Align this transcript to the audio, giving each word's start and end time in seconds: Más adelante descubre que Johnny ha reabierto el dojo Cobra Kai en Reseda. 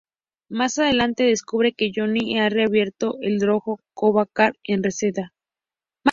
Más 0.49 0.79
adelante 0.79 1.25
descubre 1.25 1.73
que 1.73 1.91
Johnny 1.95 2.39
ha 2.39 2.49
reabierto 2.49 3.17
el 3.21 3.37
dojo 3.37 3.79
Cobra 3.93 4.25
Kai 4.25 4.53
en 4.63 4.81
Reseda. 4.81 5.31